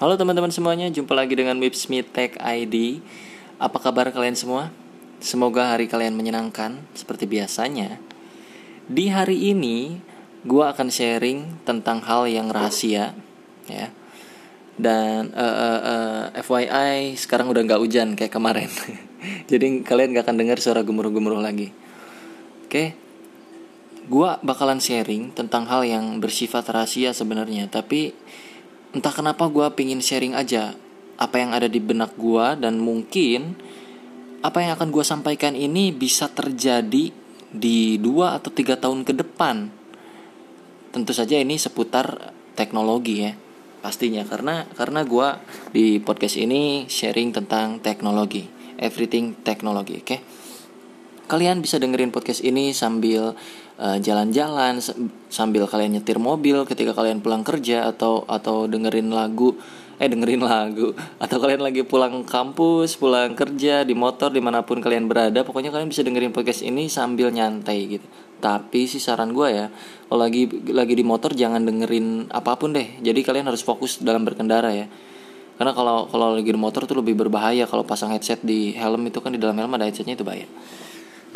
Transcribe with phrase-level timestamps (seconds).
[0.00, 3.04] Halo teman-teman semuanya, jumpa lagi dengan Wipsmith Tech ID.
[3.60, 4.72] Apa kabar kalian semua?
[5.20, 8.00] Semoga hari kalian menyenangkan seperti biasanya.
[8.88, 10.00] Di hari ini,
[10.48, 13.12] gue akan sharing tentang hal yang rahasia,
[13.68, 13.92] ya.
[14.80, 18.72] Dan uh, uh, uh, FYI, sekarang udah nggak hujan kayak kemarin.
[19.52, 21.76] Jadi kalian gak akan dengar suara gemuruh-gemuruh lagi.
[22.64, 22.88] Oke, okay?
[24.08, 28.16] gue bakalan sharing tentang hal yang bersifat rahasia sebenarnya, tapi
[28.90, 30.74] entah kenapa gue pingin sharing aja
[31.20, 33.54] apa yang ada di benak gue dan mungkin
[34.40, 37.12] apa yang akan gue sampaikan ini bisa terjadi
[37.50, 39.68] di dua atau tiga tahun ke depan.
[40.90, 43.36] Tentu saja ini seputar teknologi ya
[43.84, 44.24] pastinya.
[44.24, 45.28] Karena karena gue
[45.76, 48.48] di podcast ini sharing tentang teknologi.
[48.80, 50.08] Everything teknologi oke?
[50.08, 50.20] Okay?
[51.30, 53.38] kalian bisa dengerin podcast ini sambil
[53.80, 59.56] jalan-jalan uh, sambil kalian nyetir mobil ketika kalian pulang kerja atau atau dengerin lagu
[60.00, 60.92] eh dengerin lagu
[61.24, 65.72] atau kalian lagi pulang kampus pulang kerja di motor di mana pun kalian berada pokoknya
[65.72, 68.06] kalian bisa dengerin podcast ini sambil nyantai gitu.
[68.40, 69.68] Tapi sih saran gue ya
[70.08, 73.00] kalau lagi lagi di motor jangan dengerin apa pun deh.
[73.04, 74.88] Jadi kalian harus fokus dalam berkendara ya.
[75.60, 79.20] Karena kalau kalau lagi di motor tuh lebih berbahaya kalau pasang headset di helm itu
[79.20, 80.48] kan di dalam helm ada headsetnya itu bahaya.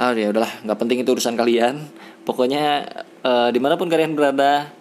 [0.01, 1.85] Ah ya udahlah nggak penting itu urusan kalian
[2.25, 2.89] pokoknya
[3.23, 4.73] uh, di mana pun kalian berada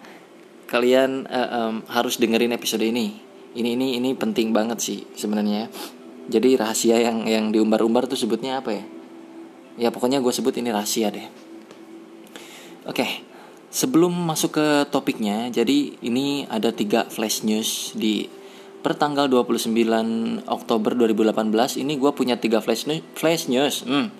[0.66, 3.20] kalian uh, um, harus dengerin episode ini.
[3.54, 5.70] Ini ini ini penting banget sih sebenarnya.
[6.26, 8.84] Jadi rahasia yang yang diumbar-umbar tuh sebutnya apa ya?
[9.78, 11.28] Ya pokoknya gue sebut ini rahasia deh.
[12.84, 13.10] Oke okay.
[13.72, 18.28] sebelum masuk ke topiknya jadi ini ada tiga flash news di
[18.84, 19.72] pertanggal 29
[20.44, 22.88] Oktober 2018 ini gue punya tiga flash
[23.48, 23.86] news.
[23.86, 24.10] Hmm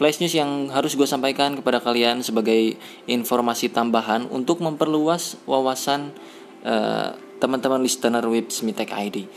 [0.00, 2.72] Flash news yang harus gue sampaikan kepada kalian sebagai
[3.04, 6.16] informasi tambahan untuk memperluas wawasan
[6.64, 9.28] uh, teman-teman listener Web Smitek ID.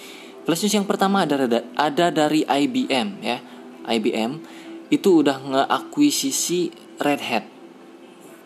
[0.47, 1.35] Flash news yang pertama ada
[1.75, 3.43] ada dari IBM ya.
[3.91, 4.39] IBM
[4.87, 7.43] itu udah ngeakuisisi Red Hat.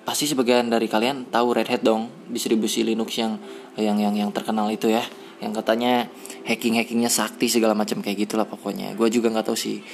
[0.01, 3.37] Pasti sebagian dari kalian tahu Red Hat dong, distribusi Linux yang
[3.77, 5.05] yang yang yang terkenal itu ya,
[5.37, 6.09] yang katanya
[6.49, 8.97] hacking hackingnya sakti segala macam kayak gitulah pokoknya.
[8.97, 9.85] Gue juga nggak tahu sih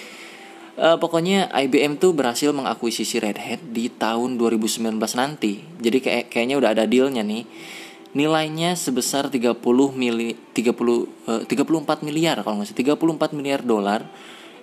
[0.73, 5.61] Uh, pokoknya IBM tuh berhasil mengakuisisi Red Hat di tahun 2019 nanti.
[5.77, 7.45] Jadi kayak kayaknya udah ada dealnya nih.
[8.17, 9.61] Nilainya sebesar 30
[9.93, 10.73] mili 30
[11.29, 14.01] uh, 34 miliar kalau nggak salah 34 miliar dolar.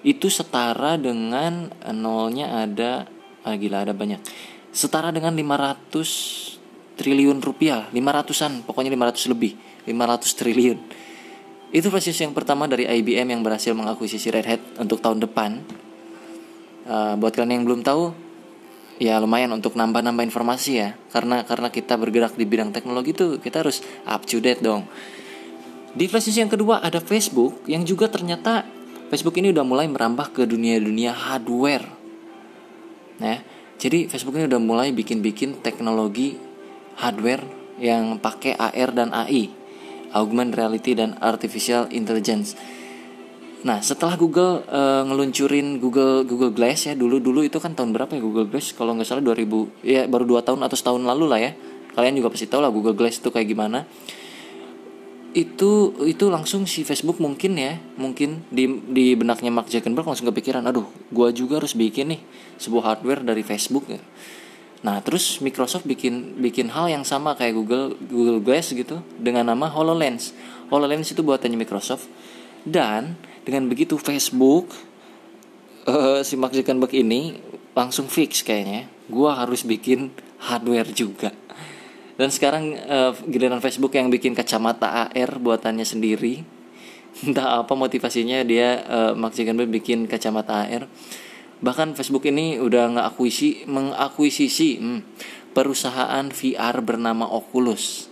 [0.03, 3.06] Itu setara dengan uh, nolnya ada
[3.47, 4.19] ah, gila ada banyak.
[4.75, 9.54] Setara dengan 500 triliun rupiah, 500-an, pokoknya 500 lebih,
[9.87, 10.78] 500 triliun.
[11.71, 15.62] Itu proses yang pertama dari IBM yang berhasil mengakuisisi Red Hat untuk tahun depan
[16.87, 18.13] uh, buat kalian yang belum tahu
[19.01, 20.89] ya lumayan untuk nambah-nambah informasi ya.
[21.11, 24.87] Karena karena kita bergerak di bidang teknologi tuh kita harus up to date dong.
[25.91, 28.63] Di flash yang kedua ada Facebook yang juga ternyata
[29.11, 31.89] Facebook ini udah mulai merambah ke dunia-dunia hardware.
[33.19, 33.41] Nah
[33.81, 36.37] jadi Facebook ini udah mulai bikin-bikin teknologi
[37.01, 37.43] hardware
[37.81, 39.61] yang pakai AR dan AI
[40.13, 42.59] augmented reality dan artificial intelligence
[43.60, 48.16] Nah, setelah Google uh, ngeluncurin Google Google Glass ya dulu dulu itu kan tahun berapa
[48.16, 51.41] ya Google Glass kalau nggak salah 2000 ya baru dua tahun atau setahun lalu lah
[51.41, 51.53] ya.
[51.93, 53.84] Kalian juga pasti tahu lah Google Glass itu kayak gimana.
[55.37, 60.65] Itu itu langsung si Facebook mungkin ya, mungkin di di benaknya Mark Zuckerberg langsung kepikiran,
[60.66, 62.21] aduh, gua juga harus bikin nih
[62.59, 64.00] sebuah hardware dari Facebook ya.
[64.81, 69.69] Nah, terus Microsoft bikin bikin hal yang sama kayak Google Google Glass gitu dengan nama
[69.69, 70.32] HoloLens.
[70.72, 72.09] HoloLens itu buatannya Microsoft
[72.66, 74.72] dan dengan begitu Facebook
[75.88, 77.41] uh, si Mark Zuckerberg ini
[77.72, 78.91] langsung fix kayaknya.
[79.10, 80.12] Gue harus bikin
[80.43, 81.32] hardware juga.
[82.21, 86.44] Dan sekarang uh, giliran Facebook yang bikin kacamata AR buatannya sendiri
[87.26, 90.84] entah apa motivasinya dia uh, Mark Zuckerberg bikin kacamata AR
[91.60, 95.00] bahkan Facebook ini udah ngakuisi mengakuisisi hmm,
[95.53, 98.09] perusahaan VR bernama Oculus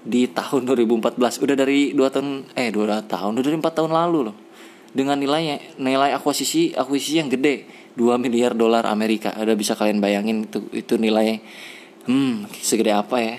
[0.00, 4.18] di tahun 2014 udah dari dua tahun eh dua tahun udah dari empat tahun lalu
[4.32, 4.36] loh.
[4.90, 9.30] Dengan nilai nilai akuisisi akuisisi yang gede 2 miliar dolar Amerika.
[9.38, 11.38] Udah bisa kalian bayangin itu itu nilai
[12.08, 13.36] hmm segede apa ya?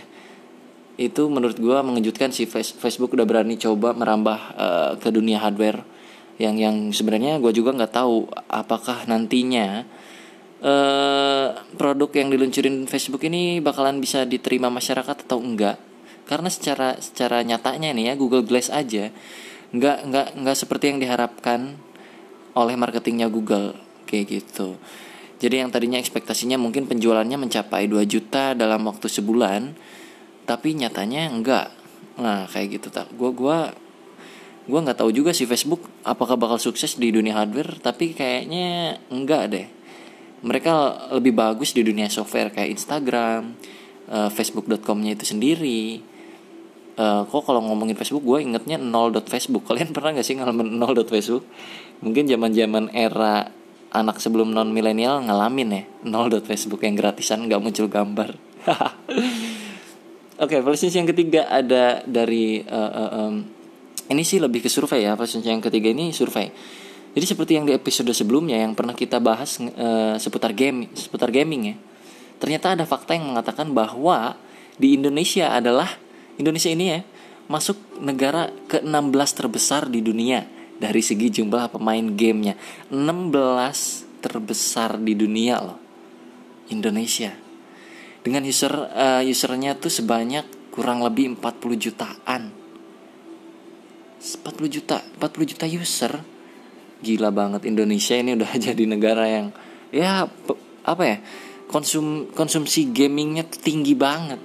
[1.01, 2.47] Itu menurut gue mengejutkan sih.
[2.47, 5.83] Facebook udah berani coba merambah uh, ke dunia hardware
[6.39, 9.85] yang yang sebenarnya gue juga nggak tahu apakah nantinya
[10.63, 11.47] uh,
[11.77, 15.90] produk yang diluncurin Facebook ini bakalan bisa diterima masyarakat atau enggak
[16.31, 19.11] karena secara secara nyatanya nih ya Google Glass aja
[19.75, 21.75] nggak nggak nggak seperti yang diharapkan
[22.55, 23.75] oleh marketingnya Google
[24.07, 24.79] kayak gitu.
[25.43, 29.75] Jadi yang tadinya ekspektasinya mungkin penjualannya mencapai 2 juta dalam waktu sebulan
[30.47, 31.67] tapi nyatanya enggak
[32.19, 33.57] nah kayak gitu tak gua gua
[34.67, 39.43] gue nggak tahu juga sih Facebook apakah bakal sukses di dunia hardware tapi kayaknya enggak
[39.51, 39.67] deh.
[40.41, 40.73] Mereka
[41.17, 43.57] lebih bagus di dunia software kayak Instagram
[44.09, 46.10] uh, Facebook.com-nya itu sendiri
[46.97, 51.45] uh, kok kalau ngomongin Facebook gue ingetnya nol Facebook kalian pernah nggak sih ngalamin Facebook
[52.01, 53.51] mungkin zaman zaman era
[53.91, 58.35] anak sebelum non milenial ngalamin ya nol Facebook yang gratisan nggak muncul gambar
[60.41, 63.45] Oke, okay, versi yang ketiga ada dari uh, uh, um,
[64.09, 65.13] ini sih lebih ke survei ya.
[65.13, 66.49] Versi yang ketiga ini survei.
[67.13, 71.61] Jadi seperti yang di episode sebelumnya yang pernah kita bahas uh, seputar game, seputar gaming
[71.69, 71.75] ya.
[72.41, 74.33] Ternyata ada fakta yang mengatakan bahwa
[74.81, 75.93] di Indonesia adalah
[76.41, 76.99] Indonesia ini ya
[77.45, 80.43] masuk negara ke-16 terbesar di dunia
[80.81, 82.57] dari segi jumlah pemain gamenya.
[82.89, 85.79] 16 terbesar di dunia loh.
[86.71, 87.35] Indonesia
[88.21, 92.53] dengan user uh, usernya tuh sebanyak kurang lebih 40 jutaan
[94.21, 96.13] 40 juta 40 juta user
[97.01, 99.47] gila banget Indonesia ini udah jadi negara yang
[99.89, 100.29] ya
[100.85, 101.17] apa ya
[101.67, 104.39] konsum konsumsi gamingnya tinggi banget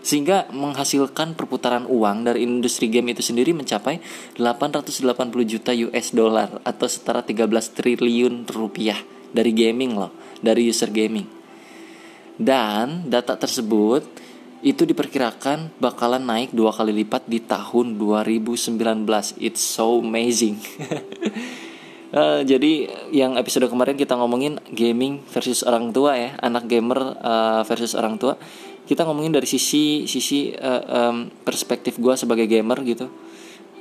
[0.00, 4.00] sehingga menghasilkan perputaran uang dari industri game itu sendiri mencapai
[4.40, 5.04] 880
[5.44, 8.96] juta US dollar atau setara 13 triliun rupiah
[9.30, 11.28] dari gaming loh dari user gaming
[12.40, 14.00] dan data tersebut
[14.60, 18.76] itu diperkirakan bakalan naik dua kali lipat di tahun 2019.
[19.40, 20.60] It's so amazing.
[22.12, 27.64] uh, jadi yang episode kemarin kita ngomongin gaming versus orang tua ya, anak gamer uh,
[27.64, 28.36] versus orang tua.
[28.90, 30.82] Kita ngomongin dari sisi sisi uh,
[31.14, 33.06] um, perspektif gue sebagai gamer gitu.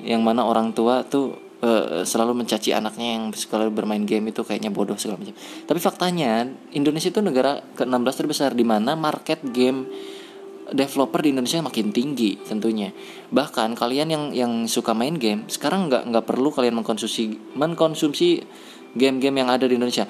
[0.05, 1.33] Yang mana orang tua tuh
[1.65, 5.33] uh, selalu mencaci anaknya yang sekali bermain game itu kayaknya bodoh segala macam.
[5.65, 6.45] Tapi faktanya
[6.77, 9.89] Indonesia itu negara ke-16 terbesar di mana market game
[10.69, 12.93] developer di Indonesia makin tinggi tentunya.
[13.33, 18.45] Bahkan kalian yang yang suka main game sekarang nggak nggak perlu kalian mengkonsumsi mengkonsumsi
[18.93, 20.05] game-game yang ada di Indonesia.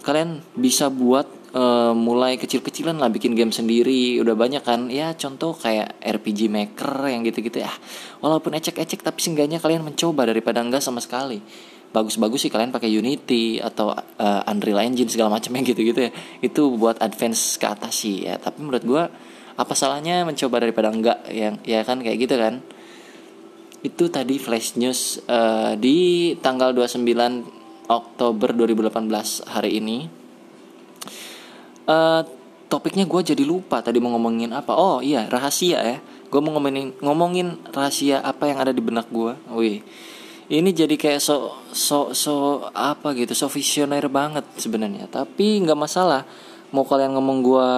[0.00, 4.18] Kalian bisa buat uh, mulai kecil-kecilan lah bikin game sendiri.
[4.22, 7.62] Udah banyak kan ya contoh kayak RPG Maker yang gitu-gitu.
[7.62, 7.72] Ya
[8.22, 11.42] walaupun ecek-ecek tapi seenggaknya kalian mencoba daripada enggak sama sekali.
[11.90, 16.10] Bagus-bagus sih kalian pakai Unity atau uh, Unreal Engine segala macam yang gitu-gitu ya.
[16.38, 18.38] Itu buat advance ke atas sih ya.
[18.38, 19.02] Tapi menurut gue
[19.60, 21.98] apa salahnya mencoba daripada enggak yang ya kan?
[21.98, 22.54] Kayak gitu kan?
[23.80, 27.02] Itu tadi flash news uh, di tanggal 29
[27.90, 30.19] Oktober 2018 hari ini
[31.90, 32.22] uh,
[32.70, 34.78] topiknya gue jadi lupa tadi mau ngomongin apa.
[34.78, 35.98] Oh iya rahasia ya.
[36.30, 39.82] Gue mau ngomongin ngomongin rahasia apa yang ada di benak gue wih.
[40.50, 45.10] Ini jadi kayak so so so apa gitu so visioner banget sebenarnya.
[45.10, 46.22] Tapi nggak masalah.
[46.70, 47.68] Mau kalian ngomong gue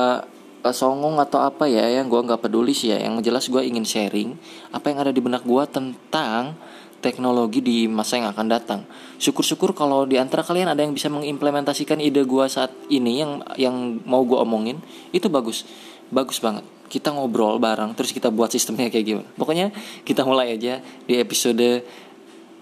[0.69, 3.01] uh, songong atau apa ya yang gue nggak peduli sih ya.
[3.01, 4.37] Yang jelas gue ingin sharing
[4.73, 6.57] apa yang ada di benak gue tentang
[7.03, 8.81] teknologi di masa yang akan datang.
[9.19, 13.75] Syukur-syukur kalau di antara kalian ada yang bisa mengimplementasikan ide gue saat ini yang yang
[14.07, 14.79] mau gue omongin
[15.11, 15.67] itu bagus,
[16.09, 16.63] bagus banget.
[16.87, 19.29] Kita ngobrol bareng, terus kita buat sistemnya kayak gimana.
[19.35, 19.75] Pokoknya
[20.07, 20.79] kita mulai aja
[21.09, 21.83] di episode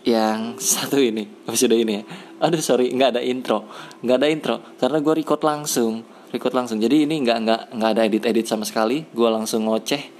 [0.08, 2.04] yang satu ini, episode ini ya.
[2.40, 3.68] Aduh sorry, nggak ada intro,
[4.00, 6.02] nggak ada intro karena gue record langsung,
[6.32, 6.80] record langsung.
[6.80, 9.04] Jadi ini nggak nggak nggak ada edit-edit sama sekali.
[9.12, 10.19] Gue langsung ngoceh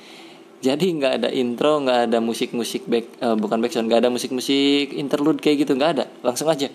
[0.61, 4.29] jadi nggak ada intro nggak ada musik musik back uh, bukan background nggak ada musik
[4.29, 6.05] musik interlude kayak gitu nggak ada.
[6.21, 6.69] Langsung aja.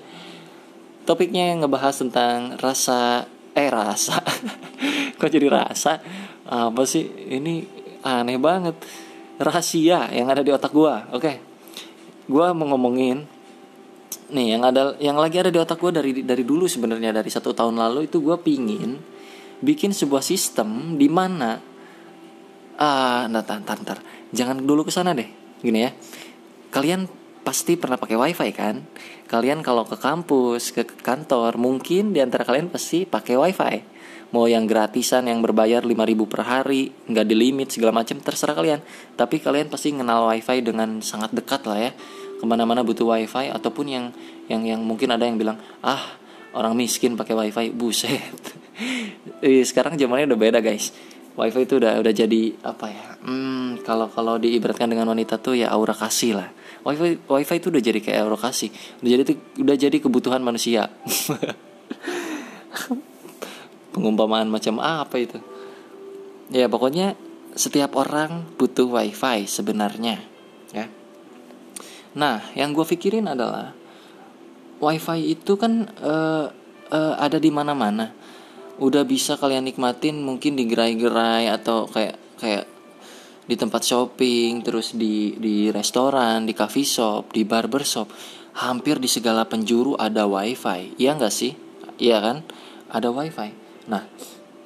[1.06, 4.18] Topiknya yang ngebahas tentang rasa eh rasa.
[5.22, 6.02] Kok jadi rasa?
[6.50, 7.06] Apa sih?
[7.06, 7.62] Ini
[8.02, 8.74] aneh banget.
[9.38, 11.06] Rahasia yang ada di otak gua.
[11.14, 11.22] Oke.
[11.22, 11.36] Okay.
[12.26, 13.22] gua mau ngomongin
[14.34, 17.54] nih yang ada yang lagi ada di otak gua dari dari dulu sebenarnya dari satu
[17.54, 18.98] tahun lalu itu gua pingin
[19.62, 21.62] bikin sebuah sistem di mana
[22.76, 24.00] ah uh, ntar, ntar,
[24.36, 25.28] jangan dulu ke sana deh.
[25.64, 25.92] Gini ya.
[26.72, 27.08] Kalian
[27.46, 28.84] pasti pernah pakai wifi kan?
[29.30, 33.76] Kalian kalau ke kampus ke kantor mungkin di antara kalian pasti pakai wifi.
[34.34, 38.82] Mau yang gratisan yang berbayar 5000 per hari nggak di limit segala macam terserah kalian.
[39.16, 41.92] Tapi kalian pasti kenal wifi dengan sangat dekat lah ya.
[42.36, 44.06] Ke mana-mana butuh wifi ataupun yang
[44.52, 46.20] yang yang mungkin ada yang bilang ah
[46.52, 47.72] orang miskin pakai wifi.
[47.72, 48.36] Buset.
[49.70, 54.40] Sekarang zamannya udah beda guys wifi itu udah udah jadi apa ya hmm, kalau kalau
[54.40, 56.50] diibaratkan dengan wanita tuh ya aura kasih lah.
[56.86, 58.70] Wifi wifi itu udah jadi kayak aura kasih.
[59.02, 59.24] Udah jadi
[59.62, 60.90] udah jadi kebutuhan manusia.
[63.94, 65.40] Pengumpamaan macam apa itu?
[66.54, 67.18] Ya pokoknya
[67.56, 70.22] setiap orang butuh wifi sebenarnya
[70.74, 70.86] ya.
[72.14, 73.74] Nah yang gue pikirin adalah
[74.78, 76.46] wifi itu kan uh,
[76.92, 78.14] uh, ada di mana-mana
[78.76, 82.66] udah bisa kalian nikmatin mungkin di gerai-gerai atau kayak kayak
[83.46, 88.10] di tempat shopping terus di di restoran di coffee shop di barber shop
[88.56, 90.96] hampir di segala penjuru ada wifi.
[90.96, 91.54] Iya nggak sih?
[92.00, 92.38] Iya kan?
[92.92, 93.50] Ada wifi.
[93.92, 94.04] Nah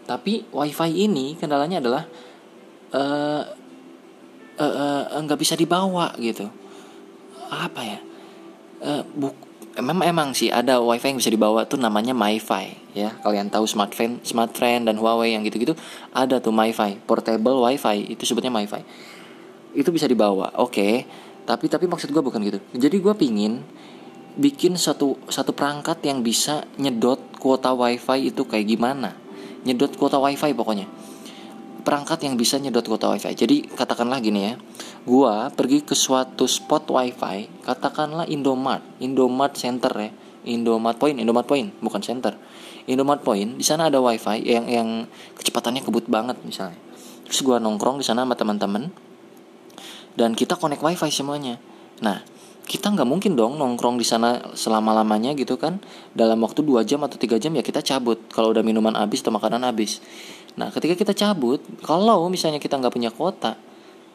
[0.09, 2.03] tapi wifi ini kendalanya adalah
[2.95, 3.43] uh,
[4.57, 6.49] uh, uh, bisa dibawa gitu.
[7.49, 7.99] Apa ya?
[8.79, 9.48] Uh, buk
[9.79, 13.15] emang emang sih ada wifi yang bisa dibawa tuh namanya MiFi ya.
[13.24, 15.74] Kalian tahu smartphone smartphone dan Huawei yang gitu-gitu
[16.12, 18.83] ada tuh MiFi portable wifi itu sebutnya MiFi.
[19.74, 20.75] Itu bisa dibawa oke.
[20.75, 20.93] Okay.
[21.50, 22.59] tapi tapi maksud gue bukan gitu.
[22.77, 23.65] Jadi gue pingin
[24.38, 29.17] bikin satu satu perangkat yang bisa nyedot kuota wifi itu kayak gimana.
[29.65, 30.86] Nyedot kuota wifi pokoknya
[31.81, 33.31] perangkat yang bisa nyedot kuota wifi.
[33.33, 34.53] Jadi katakanlah gini ya.
[35.07, 38.83] Gua pergi ke suatu spot wifi katakanlah Indomart.
[39.00, 40.12] Indomart Center ya.
[40.48, 42.36] Indomart Point Indomart Point bukan center.
[42.88, 44.89] Indomart Point di sana ada wifi yang yang
[45.36, 46.79] kecepatannya kebut banget misalnya.
[47.27, 48.89] Terus gua nongkrong di sana sama teman-teman
[50.15, 51.59] dan kita connect wifi semuanya.
[52.00, 52.24] Nah
[52.69, 55.81] kita nggak mungkin dong nongkrong di sana selama lamanya gitu kan.
[56.13, 58.21] Dalam waktu 2 jam atau tiga jam ya kita cabut.
[58.29, 60.05] Kalau udah minuman habis atau makanan habis.
[60.53, 63.57] Nah ketika kita cabut kalau misalnya kita nggak punya kuota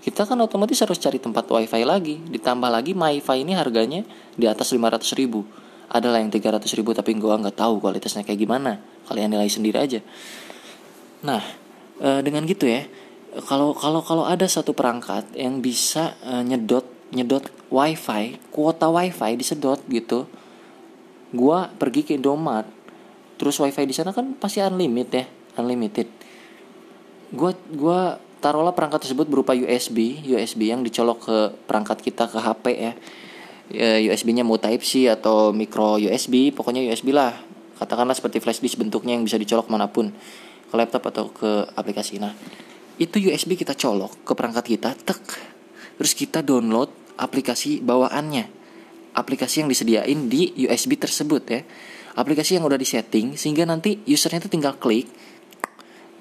[0.05, 2.21] kita kan otomatis harus cari tempat wifi lagi.
[2.21, 4.05] Ditambah lagi wifi ini harganya
[4.37, 5.49] di atas 500 ribu.
[5.89, 8.85] Ada lah yang 300 ribu tapi gue nggak tahu kualitasnya kayak gimana.
[9.09, 10.05] Kalian nilai sendiri aja.
[11.25, 11.41] Nah
[11.97, 12.85] e, dengan gitu ya
[13.49, 16.85] kalau kalau kalau ada satu perangkat yang bisa e, nyedot
[17.17, 20.31] nyedot wifi kuota wifi disedot gitu
[21.35, 22.71] gua pergi ke Indomaret.
[23.35, 25.27] Terus wifi di sana kan pasti unlimited ya
[25.59, 26.07] unlimited.
[27.35, 32.65] Gua gua taruhlah perangkat tersebut berupa USB USB yang dicolok ke perangkat kita ke HP
[32.77, 32.93] ya,
[33.75, 37.35] ya USB-nya mau Type C atau micro USB pokoknya USB lah.
[37.75, 40.15] Katakanlah seperti flash disk bentuknya yang bisa dicolok mana pun
[40.71, 42.23] ke laptop atau ke aplikasi.
[42.23, 42.31] Nah
[43.03, 45.19] itu USB kita colok ke perangkat kita tek.
[45.99, 48.63] Terus kita download aplikasi bawaannya.
[49.15, 51.63] Aplikasi yang disediain di USB tersebut ya.
[52.15, 55.07] Aplikasi yang udah disetting sehingga nanti usernya itu tinggal klik.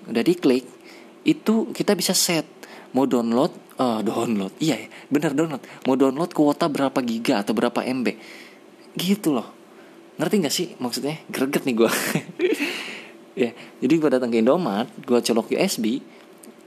[0.10, 0.66] Udah diklik
[1.26, 2.46] itu kita bisa set.
[2.94, 3.50] Mau download
[3.82, 5.64] uh, download iya ya bener download.
[5.90, 8.08] Mau download kuota berapa giga atau berapa MB
[8.94, 9.50] gitu loh.
[10.22, 11.18] Ngerti nggak sih maksudnya?
[11.34, 11.90] Greget nih gue
[13.42, 13.50] ya
[13.82, 16.06] jadi gue datang ke Indomaret gue colok USB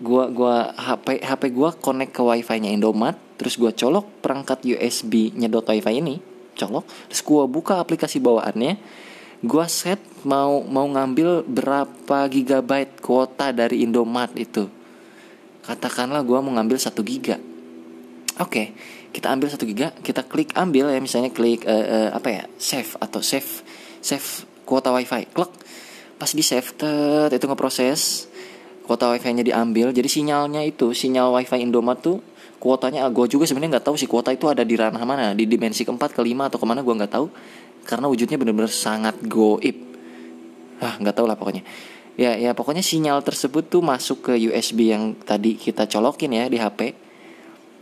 [0.01, 5.65] gua gua HP HP gua connect ke wifi-nya Indomaret terus gua colok perangkat USB nyedot
[5.65, 6.17] wifi ini
[6.57, 6.89] colok.
[7.13, 8.81] Terus gua buka aplikasi bawaannya.
[9.45, 14.65] Gua set mau mau ngambil berapa gigabyte kuota dari Indomaret itu.
[15.69, 17.37] Katakanlah gua mau ngambil satu giga.
[18.41, 18.73] Oke
[19.17, 23.01] kita ambil satu giga kita klik ambil ya misalnya klik uh, uh, apa ya save
[23.01, 23.65] atau save
[24.01, 25.29] save kuota wifi.
[25.33, 25.53] Klik
[26.17, 28.29] pas di save tet itu ngeproses.
[28.87, 29.91] Kuota wifi-nya diambil.
[29.91, 32.23] Jadi sinyalnya itu sinyal wifi Indomaret tuh
[32.57, 35.85] kuotanya gue juga sebenarnya nggak tahu sih kuota itu ada di ranah mana di dimensi
[35.85, 37.27] keempat kelima atau ke mana gue nggak tahu.
[37.87, 39.77] Karena wujudnya benar-benar sangat goib.
[40.83, 41.63] Ah nggak tahu lah pokoknya.
[42.17, 46.57] Ya ya pokoknya sinyal tersebut tuh masuk ke USB yang tadi kita colokin ya di
[46.57, 46.97] HP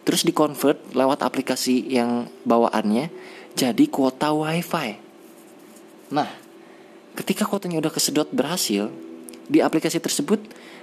[0.05, 3.09] terus dikonvert lewat aplikasi yang bawaannya
[3.57, 5.01] jadi kuota wifi.
[6.13, 6.29] Nah
[7.15, 8.91] ketika kuotanya udah kesedot berhasil
[9.49, 10.43] di aplikasi tersebut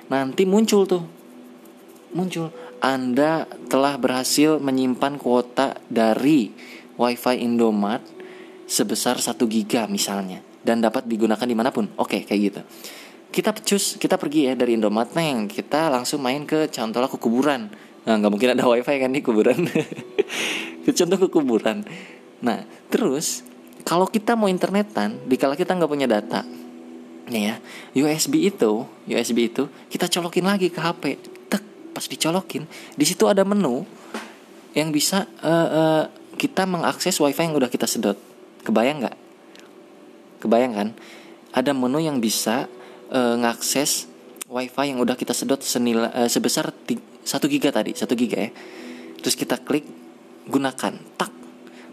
[0.10, 1.04] nanti muncul tuh.
[2.12, 6.50] Muncul Anda telah berhasil menyimpan kuota dari
[6.98, 8.02] WiFi Indomaret
[8.66, 11.94] sebesar 1 giga misalnya dan dapat digunakan di mana pun.
[12.02, 12.62] Oke kayak gitu.
[13.32, 15.46] Kita pecus kita pergi ya dari Indomaret neng.
[15.46, 17.70] Kita langsung main ke contohnya ke kuburan.
[18.02, 19.62] Nah nggak mungkin ada wifi kan di kuburan.
[20.98, 21.86] Contoh ke kuburan.
[22.42, 23.46] Nah terus
[23.86, 26.42] kalau kita mau internetan dikala kita nggak punya data
[27.32, 27.56] nih ya
[27.96, 31.04] USB itu USB itu kita colokin lagi ke HP
[32.02, 32.66] pas dicolokin
[32.98, 33.86] di situ ada menu
[34.74, 36.04] yang bisa uh, uh,
[36.42, 38.18] kita mengakses wifi yang udah kita sedot.
[38.66, 39.18] Kebayang nggak?
[40.42, 40.90] Kebayang kan?
[41.54, 42.66] Ada menu yang bisa
[43.14, 44.10] uh, ngakses
[44.50, 46.98] wifi yang udah kita sedot senilai uh, sebesar 1
[47.46, 48.52] giga tadi 1 giga ya.
[49.22, 49.86] Terus kita klik
[50.50, 51.30] gunakan tak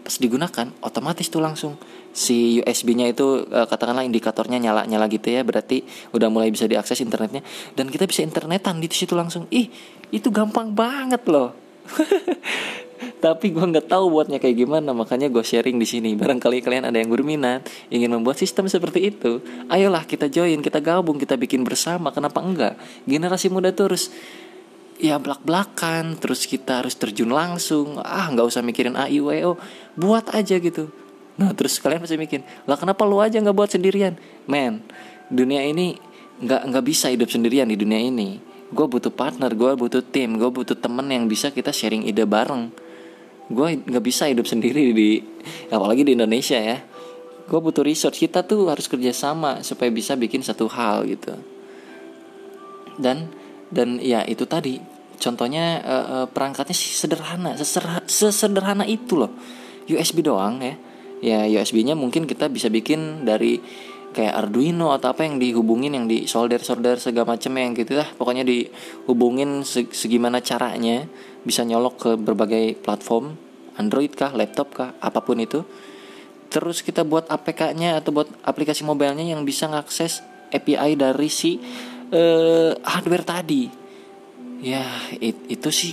[0.09, 1.77] pas digunakan otomatis tuh langsung.
[2.17, 5.85] Si USB-nya itu uh, katakanlah indikatornya nyala-nyala gitu ya berarti
[6.17, 7.45] udah mulai bisa diakses internetnya.
[7.77, 9.45] Dan kita bisa internetan di situ langsung.
[9.53, 9.69] Ih
[10.09, 11.53] itu gampang banget loh.
[13.23, 16.17] Tapi gue nggak tahu buatnya kayak gimana makanya gue sharing di sini.
[16.17, 21.21] Barangkali kalian ada yang berminat ingin membuat sistem seperti itu ayolah kita join kita gabung
[21.21, 22.09] kita bikin bersama.
[22.09, 22.81] Kenapa enggak?
[23.05, 24.09] Generasi muda tuh harus
[24.99, 27.97] ya belak belakan terus kita harus terjun langsung.
[28.03, 29.55] Ah nggak usah mikirin a i w o.
[29.95, 30.91] Buat aja gitu.
[31.39, 34.19] Nah terus kalian pasti mikir, lah kenapa lu aja nggak buat sendirian?
[34.43, 34.83] Men,
[35.31, 35.95] dunia ini
[36.43, 38.51] nggak nggak bisa hidup sendirian di dunia ini.
[38.69, 42.69] gue butuh partner gue butuh tim gue butuh temen yang bisa kita sharing ide bareng.
[43.49, 45.25] Gue nggak bisa hidup sendiri di
[45.73, 46.77] apalagi di Indonesia ya.
[47.49, 51.33] Gue butuh research kita tuh harus kerjasama supaya bisa bikin satu hal gitu.
[53.01, 53.33] Dan
[53.73, 54.77] dan ya itu tadi
[55.19, 59.31] contohnya uh, perangkatnya sederhana seserha, sesederhana itu loh.
[59.85, 60.75] USB doang ya.
[61.19, 63.59] Ya USB-nya mungkin kita bisa bikin dari
[64.15, 68.07] kayak Arduino atau apa yang dihubungin yang di solder solder segala macam yang gitu lah.
[68.15, 71.05] Pokoknya dihubungin segimana caranya
[71.43, 73.35] bisa nyolok ke berbagai platform
[73.75, 75.67] Android kah laptop kah apa pun itu.
[76.49, 81.61] Terus kita buat APK-nya atau buat aplikasi mobilenya yang bisa ngakses API dari si
[82.09, 83.78] uh, hardware tadi
[84.59, 84.83] ya
[85.19, 85.91] it, itu sih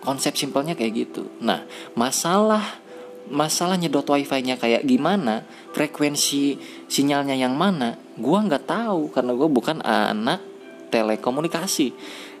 [0.00, 2.86] konsep simpelnya kayak gitu nah masalah
[3.30, 5.42] masalah nyedot wifi-nya kayak gimana,
[5.74, 10.40] frekuensi sinyalnya yang mana, gua nggak tahu karena gue bukan anak
[10.94, 11.90] telekomunikasi.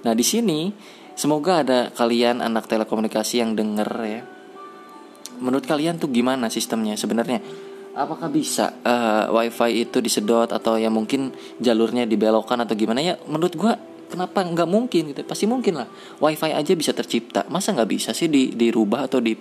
[0.06, 0.70] Nah di sini
[1.18, 4.22] semoga ada kalian anak telekomunikasi yang denger ya.
[5.42, 7.42] Menurut kalian tuh gimana sistemnya sebenarnya?
[7.96, 13.14] Apakah bisa uh, wifi itu disedot atau ya mungkin jalurnya dibelokkan atau gimana ya?
[13.26, 13.74] Menurut gua
[14.16, 14.40] kenapa?
[14.40, 15.20] Nggak mungkin gitu?
[15.28, 15.88] Pasti mungkin lah.
[16.18, 19.36] Wifi aja bisa tercipta, masa nggak bisa sih di dirubah atau di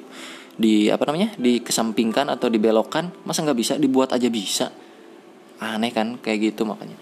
[0.55, 1.31] di apa namanya?
[1.39, 3.23] Dikesampingkan atau dibelokkan?
[3.23, 3.73] Masa nggak bisa?
[3.79, 4.75] Dibuat aja bisa.
[5.63, 6.19] Aneh kan?
[6.19, 6.99] Kayak gitu makanya.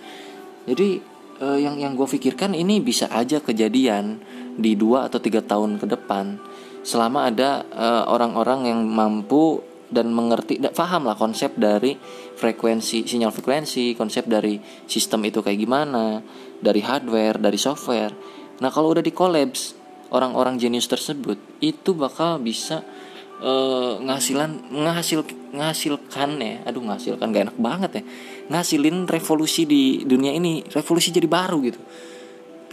[0.70, 1.02] Jadi
[1.42, 4.22] eh, yang yang gue pikirkan ini bisa aja kejadian
[4.54, 6.38] di dua atau tiga tahun ke depan.
[6.86, 11.94] Selama ada eh, orang-orang yang mampu dan mengerti dan paham lah konsep dari
[12.34, 14.58] frekuensi sinyal frekuensi konsep dari
[14.90, 16.20] sistem itu kayak gimana
[16.58, 18.12] dari hardware dari software.
[18.60, 19.78] Nah kalau udah di collapse
[20.10, 22.82] orang-orang jenius tersebut itu bakal bisa
[23.40, 25.22] uh, ngasilan ngahasil
[25.54, 28.04] ngahasilkan ya aduh ngahasilkan gak enak banget ya
[28.50, 31.80] ngasilin revolusi di dunia ini revolusi jadi baru gitu.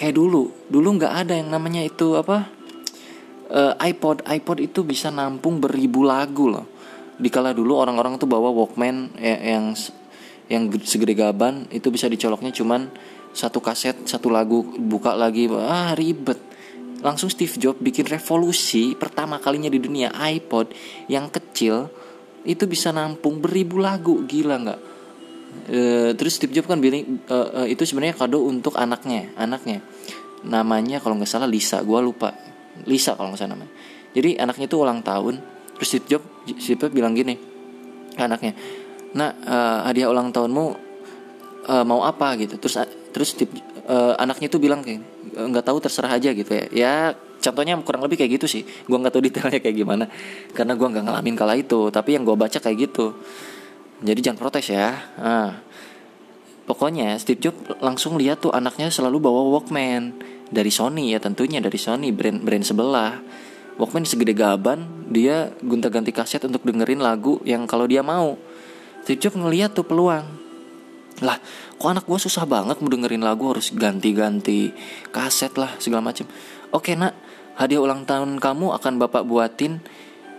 [0.00, 2.49] Kayak dulu dulu nggak ada yang namanya itu apa
[3.53, 6.80] uh, iPod iPod itu bisa nampung beribu lagu loh
[7.21, 9.77] dikala dulu orang-orang tuh bawa Walkman ya, yang
[10.50, 12.90] yang segede gaban itu bisa dicoloknya cuman
[13.31, 16.51] satu kaset satu lagu buka lagi ah ribet.
[17.01, 20.75] Langsung Steve Jobs bikin revolusi pertama kalinya di dunia iPod
[21.09, 21.88] yang kecil
[22.44, 24.81] itu bisa nampung beribu lagu gila nggak?
[25.71, 25.81] E,
[26.12, 29.81] terus Steve Jobs kan bilang e, e, itu sebenarnya kado untuk anaknya anaknya.
[30.44, 32.37] Namanya kalau nggak salah Lisa gue lupa.
[32.85, 33.73] Lisa kalau nggak salah namanya.
[34.12, 36.27] Jadi anaknya itu ulang tahun terus Steve Jobs
[36.61, 37.40] Steve Jobs bilang gini
[38.21, 38.53] anaknya
[39.16, 39.57] nah e,
[39.88, 40.90] hadiah ulang tahunmu
[41.66, 42.35] e, mau apa?
[42.38, 42.57] Gitu.
[42.59, 42.75] Terus
[43.14, 43.53] terus Steve,
[43.85, 45.03] e, anaknya tuh bilang kayak
[45.35, 46.64] nggak tahu terserah aja gitu ya.
[46.71, 46.95] Ya
[47.40, 48.62] contohnya kurang lebih kayak gitu sih.
[48.64, 50.05] Gue nggak tahu detailnya kayak gimana
[50.53, 51.88] karena gue nggak ngalamin kala itu.
[51.93, 53.14] Tapi yang gue baca kayak gitu.
[54.01, 54.97] Jadi jangan protes ya.
[55.21, 55.61] Nah,
[56.64, 60.33] pokoknya Steve Jobs langsung lihat tuh anaknya selalu bawa Walkman.
[60.51, 63.23] Dari Sony ya tentunya dari Sony brand brand sebelah
[63.81, 68.37] Walkman segede gaban dia gonta-ganti kaset untuk dengerin lagu yang kalau dia mau.
[69.01, 70.29] Steve Jobs ngeliat tuh peluang.
[71.25, 71.40] Lah
[71.81, 74.69] kok anak gue susah banget mau dengerin lagu harus ganti-ganti
[75.09, 76.29] kaset lah segala macem.
[76.77, 77.16] Oke nak
[77.57, 79.81] hadiah ulang tahun kamu akan bapak buatin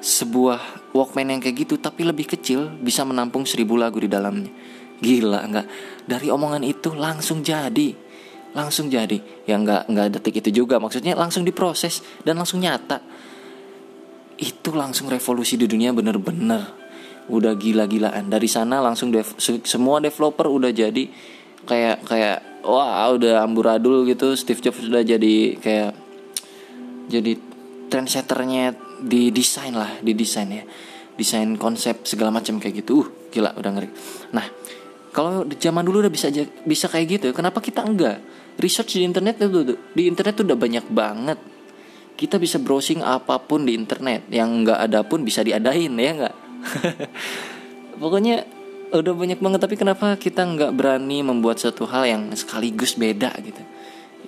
[0.05, 4.53] sebuah Walkman yang kayak gitu tapi lebih kecil bisa menampung seribu lagu di dalamnya.
[5.01, 5.67] Gila nggak
[6.05, 8.10] dari omongan itu langsung jadi
[8.51, 9.19] langsung jadi.
[9.47, 10.77] Ya nggak nggak detik itu juga.
[10.77, 13.01] Maksudnya langsung diproses dan langsung nyata.
[14.39, 16.73] Itu langsung revolusi di dunia bener-bener.
[17.29, 18.27] Udah gila-gilaan.
[18.27, 21.07] Dari sana langsung dev, semua developer udah jadi
[21.63, 24.33] kayak kayak wah udah amburadul gitu.
[24.33, 25.91] Steve Jobs sudah jadi kayak
[27.11, 27.37] jadi
[27.91, 30.63] trendsetternya di desain lah di desain ya.
[31.15, 33.05] Desain konsep segala macam kayak gitu.
[33.05, 33.89] Uh gila udah ngeri.
[34.35, 34.45] Nah
[35.11, 36.31] kalau zaman dulu udah bisa
[36.63, 38.23] bisa kayak gitu kenapa kita enggak?
[38.55, 41.39] Research di internet itu di internet tuh udah banyak banget.
[42.15, 44.31] Kita bisa browsing apa pun di internet.
[44.31, 46.35] Yang enggak ada pun bisa diadain ya enggak?
[48.01, 48.47] Pokoknya
[48.95, 49.59] udah banyak banget.
[49.59, 53.59] Tapi kenapa kita nggak berani membuat satu hal yang sekaligus beda gitu?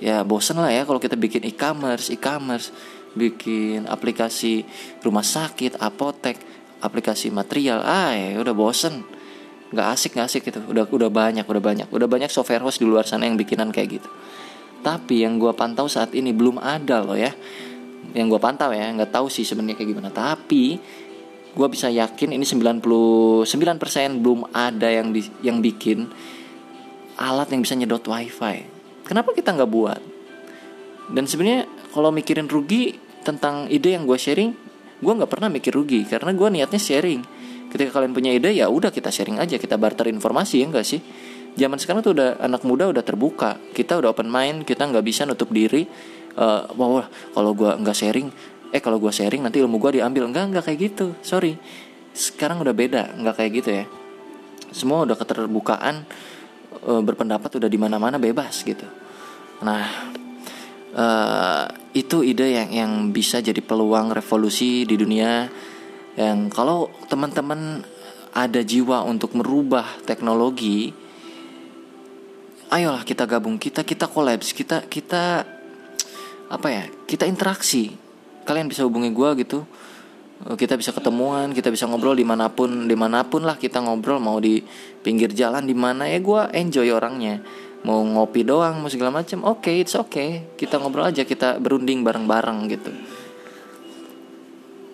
[0.03, 2.75] Ya bosen lah ya kalau kita bikin e-commerce e-commerce.
[3.13, 4.65] Bikin aplikasi
[5.05, 6.41] rumah sakit apotek
[6.83, 7.85] aplikasi material.
[7.87, 9.12] Ah ya udah bosen
[9.73, 10.61] nggak asik nggak asik gitu.
[10.69, 11.87] Udah udah banyak udah banyak.
[11.89, 14.09] Udah banyak software host di luar sana yang bikinan kayak gitu.
[14.85, 17.33] Tapi yang gue pantau saat ini belum ada loh ya.
[18.13, 20.09] Yang gue pantau ya nggak tahu sih sebenarnya kayak gimana.
[20.13, 20.77] Tapi
[21.53, 23.45] gue bisa yakin ini 99%
[24.21, 26.09] belum ada yang di, yang bikin
[27.17, 28.65] alat yang bisa nyedot wifi.
[29.05, 30.01] Kenapa kita nggak buat?
[31.13, 34.51] Dan sebenarnya kalau mikirin rugi tentang ide yang gue sharing
[35.03, 36.03] gue nggak pernah mikir rugi.
[36.05, 37.32] Karena gue niatnya sharing
[37.73, 41.01] ketika kalian punya ide ya udah kita sharing aja kita barter informasi ya enggak sih?
[41.57, 43.57] Zaman sekarang tuh udah anak muda udah terbuka.
[43.73, 45.89] Kita udah open mind kita nggak bisa nutup diri
[46.37, 48.29] uh, wah, kalau gue nggak sharing
[48.73, 50.29] eh kalau gue sharing nanti ilmu gue diambil.
[50.29, 51.17] Enggak enggak kayak gitu.
[51.25, 51.57] Sorry.
[52.13, 53.85] Sekarang udah beda nggak kayak gitu ya.
[54.69, 56.05] Semua udah keterbukaan
[56.85, 58.85] uh, berpendapat udah di mana mana bebas gitu.
[59.65, 60.13] Nah
[60.93, 65.49] uh, itu ide yang yang bisa jadi peluang revolusi di dunia
[66.13, 67.81] yang kalau teman-teman
[68.33, 70.93] ada jiwa untuk merubah teknologi
[72.73, 75.45] ayolah kita gabung kita kita kolaps kita kita
[76.49, 77.93] apa ya kita interaksi.
[78.43, 79.65] Kalian bisa hubungi gue gitu.
[80.49, 83.81] Eh, kita bisa ketemuan kita bisa ngobrol di mana pun di mana pun lah kita
[83.81, 84.61] ngobrol mau di
[85.05, 87.41] pinggir jalan di mana ya gue enjoy orangnya.
[87.83, 90.45] Mau ngopi doang mau segala macam oke okay, it's okay.
[90.57, 92.91] Kita ngobrol aja kita berunding bareng-bareng gitu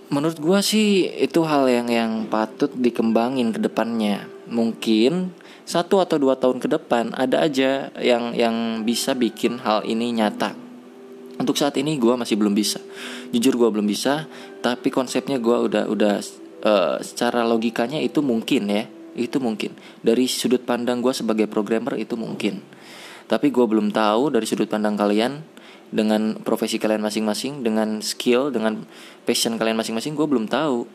[0.10, 4.26] menurut gue sih itu hal yang yang patut dikembangin ke depannya.
[4.50, 5.34] Mungkin
[5.70, 10.58] satu atau dua tahun ke depan ada aja yang yang bisa bikin hal ini nyata.
[11.40, 12.82] Untuk saat ini gue masih belum bisa.
[13.32, 14.26] Jujur gue belum bisa
[14.60, 16.16] tapi konsepnya gue udah udah
[16.66, 18.84] uh, secara logikanya itu mungkin ya.
[19.14, 19.78] Itu mungkin.
[20.02, 22.60] Dari sudut pandang gue sebagai programmer itu mungkin.
[23.30, 25.59] Tapi gue belum tahu dari sudut pandang kalian
[25.90, 28.86] dengan profesi kalian masing-masing dengan skill dengan
[29.26, 30.86] passion kalian masing-masing gue belum tahu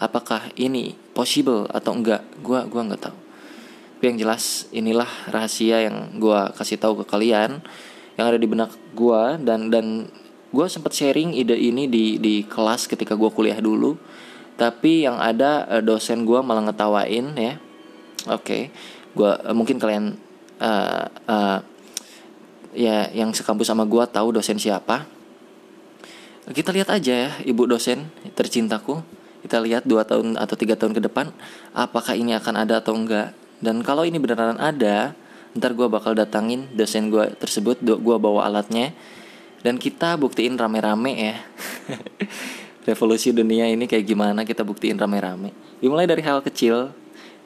[0.00, 2.24] apakah ini possible atau enggak.
[2.40, 3.18] Gue gua nggak tahu.
[4.00, 7.60] Tapi yang jelas inilah rahasia yang gue kasih tahu ke kalian
[8.16, 10.08] yang ada di benak gue dan dan
[10.50, 14.00] gue sempat sharing ide ini di di kelas ketika gue kuliah dulu.
[14.56, 17.60] Tapi yang ada eh, dosen gue malah ngetawain ya.
[18.32, 18.62] Oke okay.
[19.12, 20.16] gue uh, mungkin kalian
[20.64, 21.58] uh, uh,
[22.74, 25.06] ya yang sekampus sama gue tahu dosen siapa.
[26.50, 29.02] Kita lihat aja ya ibu dosen tercintaku.
[29.40, 31.32] Kita lihat dua tahun atau tiga tahun ke depan
[31.72, 33.32] apakah ini akan ada atau enggak.
[33.60, 35.14] Dan kalau ini beneran ada
[35.50, 38.92] ntar gue bakal datangin dosen gue tersebut gue bawa alatnya.
[39.60, 41.36] Dan kita buktiin rame-rame ya.
[42.88, 45.52] Revolusi dunia ini kayak gimana kita buktiin rame-rame.
[45.84, 46.96] Dimulai dari hal kecil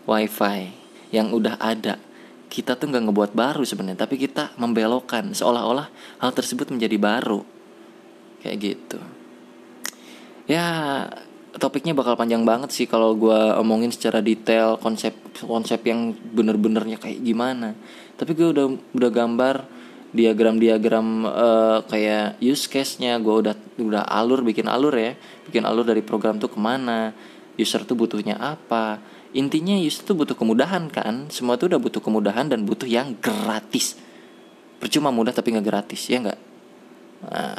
[0.06, 0.70] wifi
[1.10, 1.98] yang udah ada
[2.54, 5.90] kita tuh nggak ngebuat baru sebenarnya tapi kita membelokkan seolah-olah
[6.22, 7.42] hal tersebut menjadi baru.
[8.46, 9.00] Kayak gitu.
[10.46, 10.66] Ya
[11.58, 17.18] topiknya bakal panjang banget sih kalau gue omongin secara detail konsep konsep yang bener-benernya kayak
[17.26, 17.74] gimana.
[18.14, 19.56] Tapi gue udah udah gambar
[20.14, 23.18] diagram-diagram uh, kayak use case-nya.
[23.18, 25.18] Gue udah udah alur bikin alur ya.
[25.50, 27.10] Bikin alur dari program tuh ke mana
[27.58, 28.98] user tuh butuhnya apa
[29.34, 33.98] intinya user tuh butuh kemudahan kan semua tuh udah butuh kemudahan dan butuh yang gratis
[34.78, 36.40] percuma mudah tapi nggak gratis ya nggak
[37.28, 37.58] nah,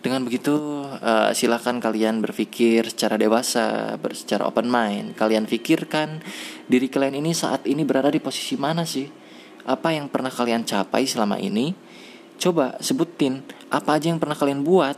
[0.00, 0.56] dengan begitu,
[0.88, 5.12] uh, silakan kalian berpikir secara dewasa, secara open mind.
[5.12, 6.24] Kalian pikirkan
[6.64, 9.04] diri kalian ini saat ini berada di posisi mana sih?
[9.68, 11.76] Apa yang pernah kalian capai selama ini?
[12.40, 14.96] Coba sebutin apa aja yang pernah kalian buat.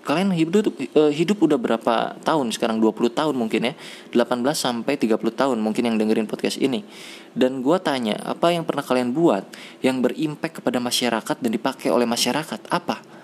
[0.00, 3.74] Kalian hidup uh, hidup udah berapa tahun sekarang 20 tahun mungkin ya
[4.16, 6.88] 18 sampai 30 tahun mungkin yang dengerin podcast ini
[7.36, 9.44] Dan gue tanya apa yang pernah kalian buat
[9.84, 13.20] Yang berimpact kepada masyarakat dan dipakai oleh masyarakat Apa?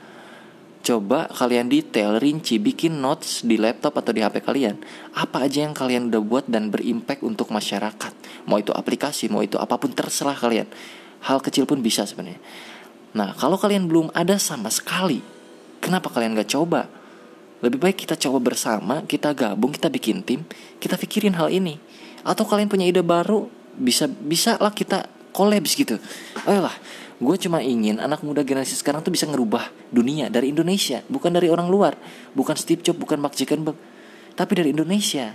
[0.87, 4.79] Coba kalian detail, rinci, bikin notes di laptop atau di HP kalian.
[5.19, 8.15] Apa aja yang kalian udah buat dan berimpact untuk masyarakat.
[8.47, 10.71] Mau itu aplikasi, mau itu apa pun terserah kalian.
[11.27, 12.39] Hal kecil pun bisa sebenarnya.
[13.19, 15.27] Nah, kalau kalian belum ada sama sekali,
[15.81, 16.89] kenapa kalian gak coba?
[17.65, 20.45] Lebih baik kita coba bersama, kita gabung, kita bikin tim,
[20.77, 21.81] kita pikirin hal ini.
[22.21, 25.97] Atau kalian punya ide baru, bisa bisa lah kita kolaps gitu.
[26.45, 26.75] Ayolah,
[27.17, 31.49] gue cuma ingin anak muda generasi sekarang tuh bisa ngerubah dunia dari Indonesia bukan dari
[31.49, 31.97] orang luar
[32.37, 33.77] bukan Steve Jobs bukan Mark Zuckerberg
[34.37, 35.33] tapi dari Indonesia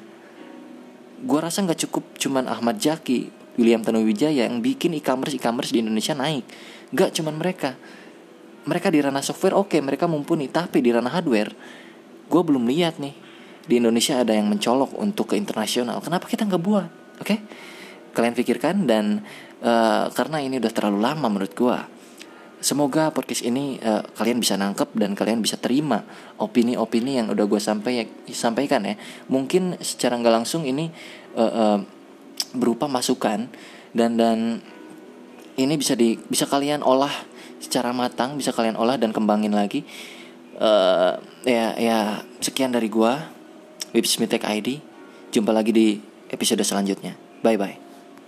[1.26, 6.14] gue rasa nggak cukup cuman Ahmad Jaki William Tanuwijaya yang bikin e-commerce e-commerce di Indonesia
[6.14, 6.46] naik
[6.94, 7.74] nggak cuman mereka
[8.68, 10.50] mereka di ranah software oke okay, mereka mumpuni.
[10.52, 11.52] Tapi di ranah hardware
[12.32, 13.16] gue belum lihat nih
[13.68, 16.00] di Indonesia ada yang mencolok untuk ke internasional.
[16.00, 16.90] Kenapa kita nggak buat?
[17.22, 17.28] Oke?
[17.28, 17.40] Okay?
[18.12, 19.24] kalian pikirkan dan
[19.64, 21.78] uh, karena ini udah terlalu lama menurut gue
[22.62, 26.06] semoga podcast ini uh, kalian bisa nangkep dan kalian bisa terima
[26.38, 28.96] opini-opini yang udah gue sampai sampaikan ya.
[29.34, 30.94] Mungkin secara nggak langsung ini
[31.34, 31.80] uh, uh,
[32.54, 33.50] berupa masukan
[33.98, 34.62] dan dan
[35.58, 37.12] ini bisa di bisa kalian olah
[37.62, 39.86] secara matang bisa kalian olah dan kembangin lagi.
[40.62, 43.14] Uh, ya ya sekian dari gue
[43.96, 44.78] Wibsmitek ID
[45.32, 45.88] jumpa lagi di
[46.34, 47.16] episode selanjutnya.
[47.42, 47.91] Bye bye